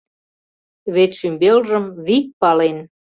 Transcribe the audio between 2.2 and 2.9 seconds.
пален!